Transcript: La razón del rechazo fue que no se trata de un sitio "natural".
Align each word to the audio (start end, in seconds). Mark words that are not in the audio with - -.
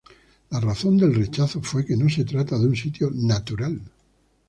La 0.49 0.59
razón 0.59 0.97
del 0.97 1.13
rechazo 1.13 1.61
fue 1.61 1.85
que 1.85 1.95
no 1.95 2.09
se 2.09 2.25
trata 2.25 2.57
de 2.57 2.65
un 2.65 2.75
sitio 2.75 3.11
"natural". 3.13 3.79